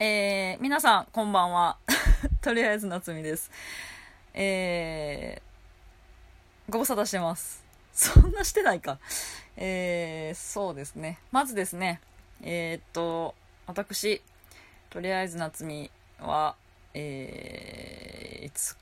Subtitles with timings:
[0.00, 1.76] えー、皆さん、こんばんは。
[2.40, 3.50] とりあえず、夏美です。
[4.32, 7.64] えー、ご無沙汰してます。
[7.92, 9.00] そんなしてないか。
[9.56, 11.18] えー、そうですね。
[11.32, 12.00] まずですね、
[12.42, 13.34] えー、っと、
[13.66, 14.22] 私、
[14.88, 15.90] とりあえず夏美
[16.20, 16.54] は、
[16.94, 18.76] えー、いつ、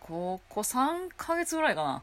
[0.00, 2.02] ここ3ヶ月ぐらいかな。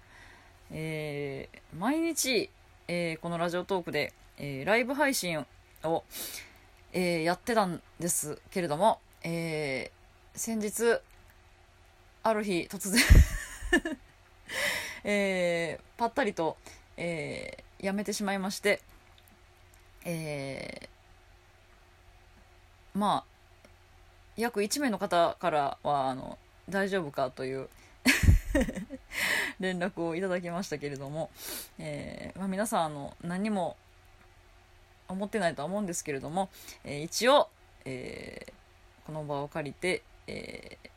[0.70, 2.52] えー、毎日、
[2.88, 5.44] えー、このラジオトークで、えー、ライブ配信
[5.84, 6.04] を、
[6.94, 11.00] えー、やってたんですけれども、えー、先日、
[12.24, 13.02] ある日突然
[15.04, 16.57] えー、ぱったりと、
[16.98, 18.82] えー、やめてしまいまして、
[20.06, 23.68] えー、まあ、
[24.36, 26.37] 約1名の方からは、あの、
[26.70, 27.70] 大丈夫かという
[29.60, 31.29] 連絡をいただきましたけれども、
[31.78, 33.78] えーまあ、皆さんあの何も
[35.11, 36.50] 思ってないとは思うんですけれども、
[36.83, 37.50] えー、一応、
[37.86, 40.89] えー、この場を借りて、えー、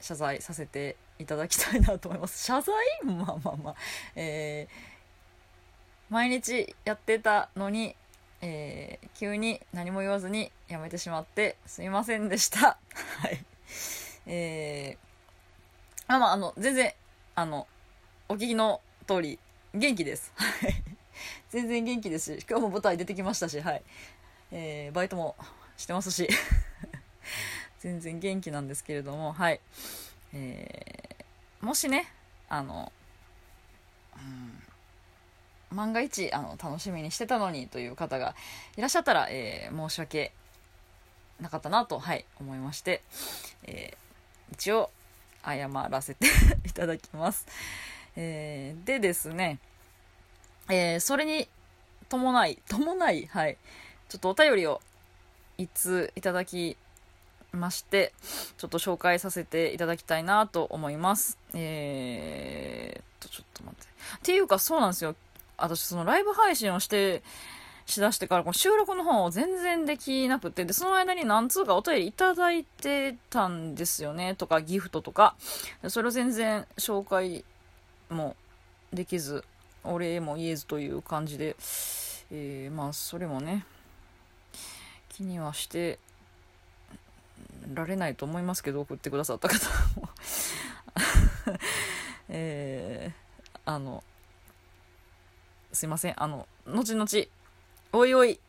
[0.00, 2.42] 謝罪させていただきたいなと思います。
[2.44, 2.74] 謝罪？
[3.04, 3.74] まあまあまあ。
[4.16, 7.96] えー、毎日やってたのに、
[8.40, 12.78] えー、急に何も言わずにやめてしまってすいませんでした。
[13.20, 13.44] はい。
[14.26, 16.92] えー、あまあ、あの、全然、
[17.34, 17.66] あの、
[18.28, 19.38] お聞きの通り、
[19.74, 20.32] 元気です。
[20.36, 20.91] はい。
[21.50, 23.82] 全然元気ですし、今日も舞台出てきましたし、はい。
[24.50, 25.36] えー、バイトも
[25.76, 26.28] してますし、
[27.80, 29.60] 全然元気なんですけれども、はい。
[30.34, 32.12] えー、もしね、
[32.48, 32.92] あの、
[34.16, 34.20] う
[35.74, 38.34] ん、万が一、あの、楽しみにしてたのにという方が
[38.76, 40.32] いらっしゃったら、えー、申し訳
[41.40, 43.02] なかったなと、はい、思いまして、
[43.64, 44.90] えー、一応、
[45.44, 46.26] 謝らせて
[46.66, 47.46] いただきます。
[48.14, 49.58] えー、でですね、
[50.68, 51.48] えー、それに
[52.08, 53.56] 伴い、 伴い、はい、
[54.08, 54.80] ちょっとお便りを
[55.58, 56.76] 一通いただき
[57.52, 58.12] まして、
[58.56, 61.38] ちょっと紹介させていただきたいなと思います。
[61.54, 63.86] えー、と、ちょっと待って。
[64.16, 65.14] っていうか、そうなんですよ。
[65.56, 67.22] 私、そのライブ配信をして、
[67.86, 75.36] しだしてから、この収録の方を全然できなくて、で、その間に何通かお便りいただいてたんですよね、とか、ギフトとか。
[75.88, 77.44] それを全然紹介
[78.08, 78.36] も
[78.92, 79.44] できず、
[79.84, 81.56] お礼も言えずという感じで、
[82.30, 83.64] えー、まあそれもね
[85.08, 85.98] 気にはして
[87.74, 89.68] られないと思いますけど送ってくださった方
[90.00, 90.08] も。
[92.28, 94.02] えー、あの
[95.72, 96.22] すいません。
[96.22, 97.06] あの後々
[97.92, 98.40] おいおい、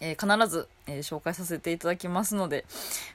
[0.00, 2.64] えー、必ず、えー、紹介させていただきますので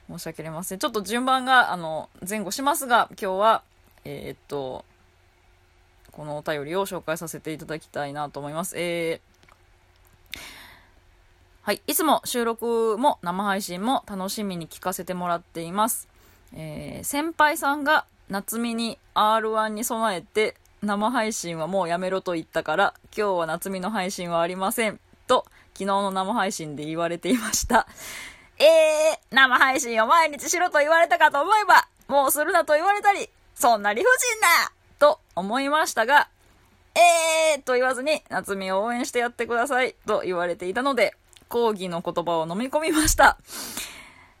[0.08, 0.78] 申し訳ありません。
[0.78, 3.62] ちょっと順番があの前後しますが今日は
[4.04, 4.84] えー、っと
[6.16, 8.74] このお便りを紹介させていただきたいなと思います。
[8.78, 10.38] えー、
[11.60, 11.82] はい。
[11.86, 16.08] いつも収録も生配信も楽しみに聞かせてもらっています。
[16.54, 25.44] えー、先輩さんが夏美に R1 に備えて生配信はもうやめろと言ったから今日は夏美の配信はありませんと
[25.74, 27.86] 昨日の生配信で言われていました。
[28.58, 36.28] えー、生配信を毎日しろと言われたかと思えばもうするなと言われたりそんな理不尽なと思いましたが、
[36.94, 41.14] えーと言わずに、夏美を応援してやってくださいと言われていたので、
[41.48, 43.38] 講義の言葉を飲み込みました。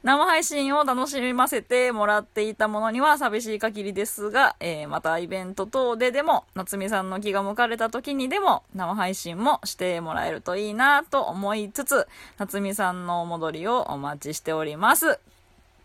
[0.06, 12.06] 生配信を楽しませてもらっていたものには寂しい限りですが、えー、またイベント等ででも、夏美さんの気が向かれた時にでも、生配信もしてもらえるといいなと思いつつ、
[12.38, 15.18] 夏美さんのお戻りをお待ちしております。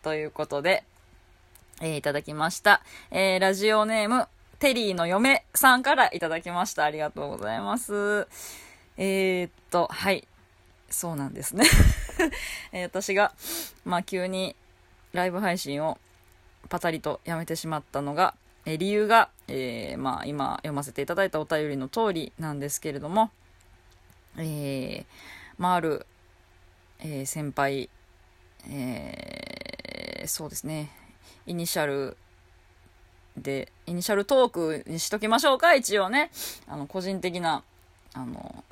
[0.04, 0.84] ということで、
[1.82, 2.84] えー、いただきました。
[3.10, 4.28] えー、ラジオネーム、
[4.62, 6.84] テリーの嫁さんからいただきました。
[6.84, 8.28] ありがとうございます。
[8.96, 10.28] えー、っと、はい。
[10.88, 11.66] そうなんですね
[12.72, 13.34] え、私が、
[13.86, 14.56] まあ、急に
[15.14, 15.98] ライブ配信を
[16.70, 18.36] パタリとやめてしまったのが、
[18.66, 23.32] え、理由が、えー、まあ、今読ませていただいたお便りの通りなんですけれども、
[24.38, 25.06] えー、
[25.58, 26.06] まあ、ある、
[27.00, 27.90] えー、先輩、
[28.70, 30.92] えー、そうですね、
[31.48, 32.16] イニシャル
[33.38, 36.32] で、イニシャルトークにしときましょうか、一応ね。
[36.68, 37.64] あの、個人的な、
[38.14, 38.64] あの、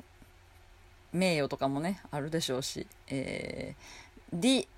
[1.12, 4.68] 名誉とかもね、あるでしょうし、えー、D、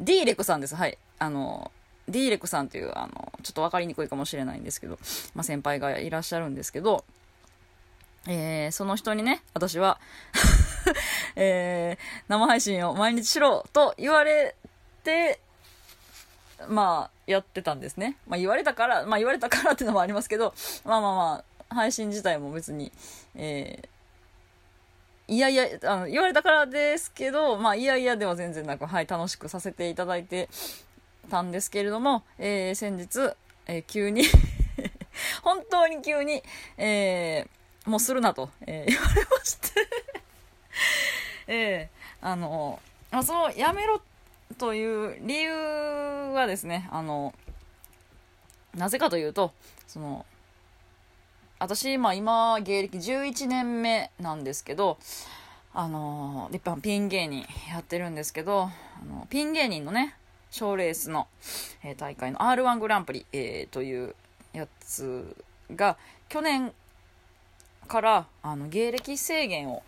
[0.00, 0.76] D レクさんです。
[0.76, 0.98] はい。
[1.18, 1.72] あの、
[2.08, 4.98] D レクさんという、あの、ちょっと分かりにくいかもしれないんですけど、
[5.34, 7.04] まあ、先輩がいらっしゃるんですけど、
[8.26, 10.00] えー、その人にね、私は
[11.36, 14.54] えー、生配信を毎日しろと言われ
[15.04, 15.40] て、
[16.68, 18.16] まあ、やってたんですね。
[18.26, 20.54] まあ、言われたから、まあ、言われたからっていうのもありますけど、
[20.84, 22.90] まあまあまあ、配信自体も別に、
[23.34, 23.88] え
[25.28, 30.48] いやいや、あの、言われたからですけど、まあ、いやいやでは全然なく、はい、楽しくさせていただいて
[31.30, 33.34] たんですけれども、えー、先日、
[33.66, 34.24] えー、急に
[35.44, 36.42] 本当に急に、
[36.78, 39.88] えー、もうするなと、えー、言われまして
[41.46, 42.80] えー、あの、
[43.10, 44.17] あその、やめろって
[44.58, 45.52] という理由
[46.34, 47.34] はですね、あの、
[48.74, 49.52] なぜかというと、
[49.86, 50.26] その、
[51.58, 54.98] 私、まあ今、芸歴11年目なんですけど、
[55.72, 58.62] あの、立派ピン芸人やってるんですけど、
[59.00, 60.16] あのピン芸人のね、
[60.50, 61.28] 賞レースの、
[61.84, 64.14] えー、大会の R1 グランプリ、えー、という
[64.52, 65.36] やつ
[65.74, 65.96] が、
[66.28, 66.72] 去年
[67.86, 69.82] からあの芸歴制限を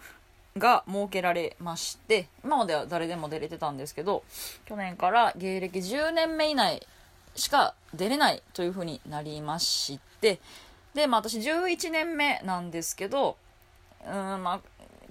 [0.58, 4.24] が設けられまして今までは誰でも出れてたんですけど
[4.64, 6.86] 去年から芸歴10年目以内
[7.36, 10.40] しか出れないというふうになりまして
[10.94, 13.36] で、まあ私11年目なんですけど、
[14.04, 14.60] うん、まあ、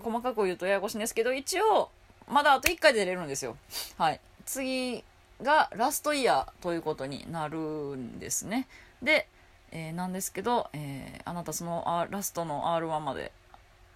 [0.02, 1.90] 細かく言うとややこしいんですけど、一応、
[2.28, 3.58] まだあと1回出れるんですよ。
[3.98, 4.20] はい。
[4.46, 5.04] 次
[5.42, 8.68] がラストイヤーということになるんですね。
[9.02, 9.28] で、
[9.72, 13.32] えー、なんですけど、えー、あなたそのラストの R1 まで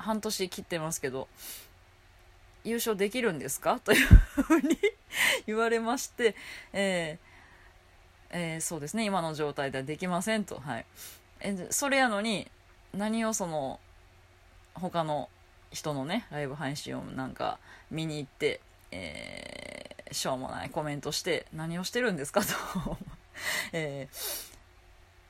[0.04, 1.28] 半年切ってますけど、
[2.64, 3.80] 優勝できるんですか？
[3.84, 4.78] というふうに
[5.48, 6.36] 言われまして、
[6.74, 10.60] えーえー、そうですね、今の状態ではできませんと。
[10.60, 10.86] はい。
[11.42, 12.50] えそれやのに
[12.94, 13.80] 何をその
[14.76, 15.30] 他の
[15.72, 17.60] 人のねライブ配信をなんか
[17.92, 18.62] 見に行って、
[18.92, 22.42] えー、しょうもないコメントして何をしてるんですか？
[22.46, 22.48] と
[23.74, 24.54] えー、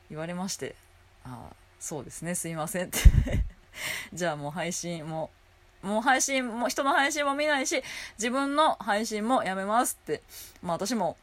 [0.10, 0.75] 言われまして
[1.24, 2.36] ああそうですね。
[2.36, 3.00] すいませんって。
[4.14, 5.30] じゃあもう配信も
[5.81, 7.84] もう配信も人の配信も見ないし
[8.18, 10.22] 自分の配信もやめますって
[10.62, 11.18] まあ私も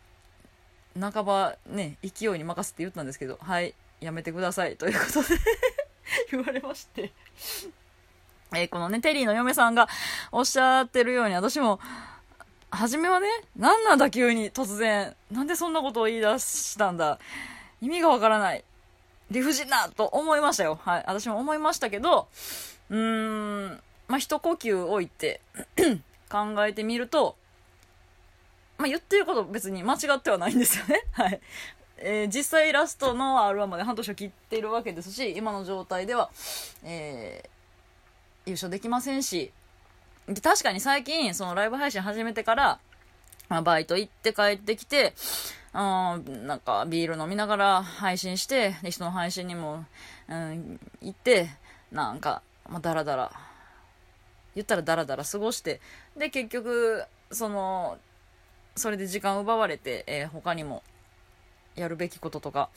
[0.99, 5.41] 半ばね勢いに任せて言ったんですけどはいやめてくださいということで
[6.33, 7.13] 言われまして
[8.53, 9.89] えー、このね、テリーの嫁さんが
[10.33, 11.79] おっしゃってるように、私も、
[12.73, 17.19] 初めはね、何なんだ急に突然、なんでそんなことを言い出したんだ。
[17.81, 18.65] 意味がわからない。
[19.31, 20.79] 理不尽なと思いましたよ。
[20.83, 21.05] はい。
[21.07, 22.29] 私も思いましたけど、
[22.91, 25.41] うーん、まあ、一呼吸置いて
[26.29, 27.37] 考えてみると、
[28.77, 31.05] まあ、言ってること別に間違ってはないんですよね。
[31.13, 31.41] はい。
[31.99, 36.31] えー、実際ラストの R1 まで半年を切っているわけですし、今の状態では、
[36.83, 39.53] えー、優勝できませんし、
[40.27, 42.81] で、確かに最近、そのライブ配信始めてから、
[43.49, 45.15] まあ、バイト行って帰ってきて、
[45.73, 49.85] うん、なんかビール飲みながら配信して、で、人の配信にも、
[50.29, 51.49] うん、行って、
[51.93, 53.33] なんか、まあ、だらだら、
[54.55, 55.81] 言ったらだらだら過ごして、
[56.17, 57.99] で、結局、その、
[58.75, 60.83] それで時間奪われて、えー、他にも
[61.77, 62.69] やるべきこととか、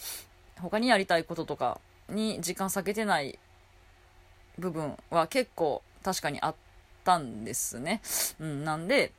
[0.60, 1.80] 他にやりたいこととか
[2.10, 3.40] に時間割けてない
[4.60, 6.56] 部分は結構確かにあっ
[7.04, 8.02] たんですね。
[8.40, 9.12] うん、なんで、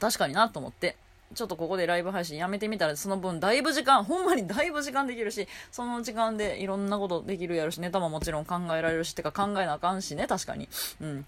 [0.00, 0.96] 確かになと思って、
[1.34, 10.68] ちょっとここでライブ配信やめてみたら、その分だいぶ時間、ほんまにだいぶ時間できるし、その時間でいろんなことできるやるし、ネタももちろん考えられるし、てか考えなあかんしね、確かに。
[11.00, 11.26] うん。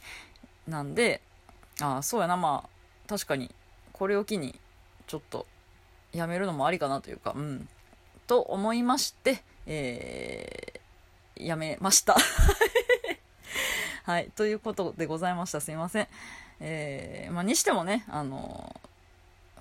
[0.67, 1.21] なんで、
[1.81, 3.55] ああ、そうやな、まあ、確かに、
[3.93, 4.59] これを機に、
[5.07, 5.47] ちょっと、
[6.13, 7.69] やめるのもありかなというか、うん。
[8.27, 12.17] と思いまして、えー、やめました。
[14.05, 14.31] はい。
[14.37, 15.61] ということでございました。
[15.61, 16.09] すいません。
[16.61, 18.81] えー、まあ、にしてもね、あの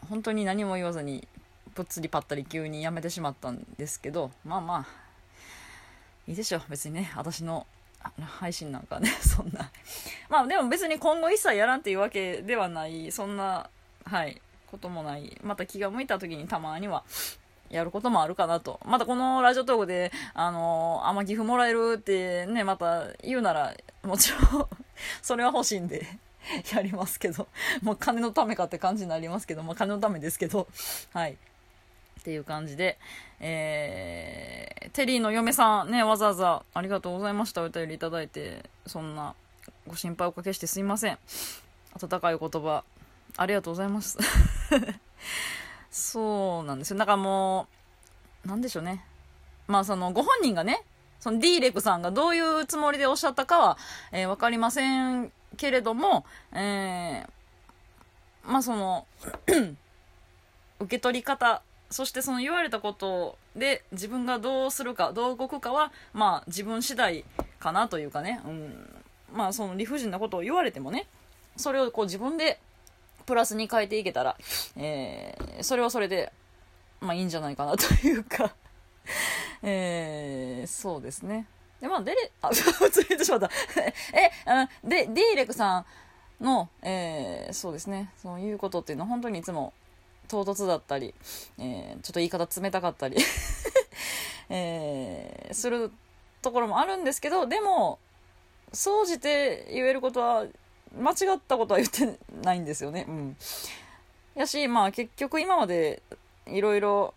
[0.10, 1.28] 本当に何も言わずに、
[1.76, 4.88] ぷっつりぱったり急にやめてしまったんですけど、まあまあ、
[6.28, 6.62] いいでしょう。
[6.70, 7.68] 別にね、私の
[8.20, 9.72] 配信なんかね、 そんな。
[10.30, 13.70] まあでも別に今後一切やらんっていうわけではない、そんな、
[14.06, 14.42] はい、
[14.72, 15.38] こともない。
[15.44, 17.04] また気が向いた時にたまには
[17.70, 18.80] やることもあるかなと。
[18.86, 24.68] またこのラジオトークで、あのー、あんま寄付もらえるってね、また言うなら、もちろん
[25.22, 26.06] それは欲しいんで
[26.74, 27.48] やりますけど、
[27.82, 30.68] もう金のためかって感じになりますけど、まあ金のためですけど、
[31.14, 31.34] はい。
[31.34, 31.36] っ
[32.24, 32.98] ていう感じで、
[33.40, 37.62] えー、テリーの嫁さんね、わざわざありがとうございました。
[37.62, 39.36] お便りいただいて、そんな
[39.86, 41.20] ご心配おかけしてすいません。
[42.02, 42.84] 温かい言葉、
[43.38, 44.18] ありがとうございます。
[45.92, 46.98] そうなんですよ。
[46.98, 47.68] なんかも
[48.46, 49.06] う、なんでしょうね。
[49.68, 50.84] まあその、ご本人がね、
[51.20, 53.78] その D レクさんがどういうつもりでおっしゃったかは、
[54.12, 57.28] えー、わかりませんけれども、えー、
[58.44, 59.06] まあその
[60.80, 67.26] 受け取り方、そしてその言われたことで自分がどうするか、どう動くかは、まあ自分次第
[67.60, 71.08] かなというかね、うん、まあその理不尽なことを言われてもね、
[71.56, 72.60] それをこう自分で
[73.26, 74.38] プラスに変えていけたら、
[74.78, 76.32] えー、それはそれで、
[77.02, 78.54] まあいいんじゃないかなというか。
[79.64, 81.48] えー、そうですね。
[81.82, 83.50] で、まあ、デレ、 あ、普通に言ってしまった。
[84.18, 85.86] え、あで、ディーレクさん
[86.44, 89.74] の、えー、そうですね、そういうことっていうのは本当にいつも
[90.28, 91.14] 唐突だったり、
[91.58, 93.18] えー、ちょっと言い方冷たかったり
[94.50, 95.92] えー、する
[96.42, 98.00] ところもあるんですけど、でも、
[98.72, 100.46] 総じて言えることは、
[100.98, 103.06] 間違ったことは言ってないんですよね。
[103.08, 103.38] うん。
[104.36, 106.02] やし、まあ結局今まで
[106.46, 107.14] いろいろ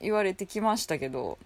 [0.00, 1.38] 言われてきましたけど、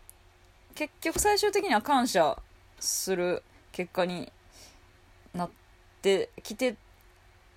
[0.75, 2.37] 結局最終的には感謝
[2.81, 4.31] する結果に
[5.33, 5.51] なっ
[6.03, 6.77] てきて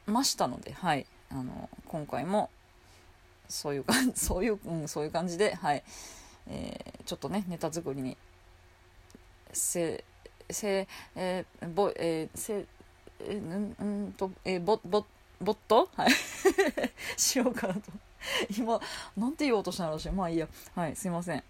[0.05, 1.05] ましたので、はい。
[1.29, 2.49] あの、今回も
[3.49, 5.83] そういう感じ、そういう、うん、そういう感じで、はい。
[6.47, 8.17] えー、ちょっとね、ネタ作りに、
[9.51, 10.03] せ、
[10.49, 12.65] せ、えー、ぼ、えー、せ、
[13.19, 15.05] えー、ん、んと、えー、ぼ、ぼ、
[15.41, 15.89] ぼっと？
[15.95, 16.11] はい。
[17.17, 17.81] しようかなと。
[18.57, 18.79] 今、
[19.15, 20.09] なんて言おうとしたの私。
[20.09, 20.47] まあいいや。
[20.75, 21.43] はい、すいません。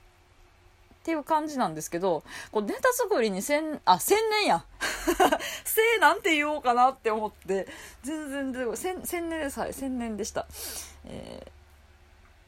[1.08, 2.22] っていう感じなんですけど、
[2.52, 4.66] こうネタ作りに千、あ、千年や。
[5.64, 7.66] せなんて言おうかなって思って、
[8.04, 9.58] 全然出てこ千、千年です。
[9.58, 10.46] はい、千年でした。
[11.06, 11.48] え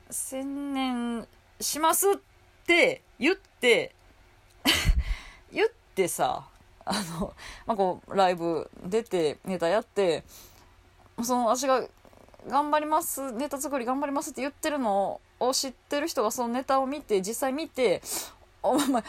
[0.09, 1.25] ー、千年
[1.61, 2.13] しますっ
[2.67, 3.95] て言って、
[5.53, 6.45] 言ってさ、
[6.83, 7.33] あの、
[7.65, 10.25] まあ、こう、ライブ出て、ネタやって、
[11.23, 11.87] その、私が、
[12.47, 18.01] 頑張ります、ネタ作り頑張りますって言ってるのを知ってる人がそのネタを見て、実際見て、
[18.61, 19.03] お前、頑張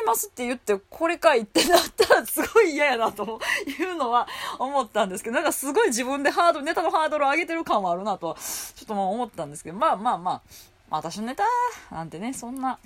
[0.00, 4.26] りますって言って、これかいってなったらすごい嫌やなというのは
[4.58, 8.36] 思ったんですけど、なんかすごい自分でハードル、ネタのハードルを上げてる感はあるなと、
[8.74, 10.42] ちょっともう思ったんですけど、まあまあまあ、
[10.90, 11.44] 私のネタ
[11.90, 12.78] なんてね、そんな、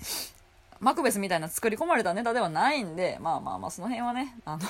[0.80, 4.62] マクベスみたいな作り込まれたネタではないんで、まあまあまあ、その辺はね、あの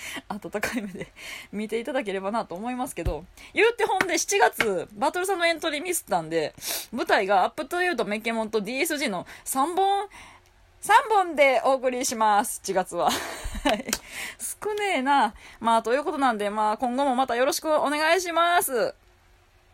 [0.28, 1.12] 温かい目で
[1.52, 3.24] 見ていただければなと思いますけど、
[3.54, 6.54] 言うてほんで7月、バトルさんのエントリーミスったんで、
[6.92, 10.08] 舞台が Up to You とメケモンと DSG の3本、
[10.82, 13.10] 3本でお送りします、7月は。
[14.38, 15.34] 少ねえな。
[15.60, 18.94] まあ、ということなんで、まあ、今後もまたよろしくお願いします。